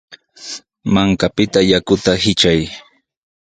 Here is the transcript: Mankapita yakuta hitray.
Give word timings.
Mankapita 0.93 1.59
yakuta 1.71 2.11
hitray. 2.23 2.61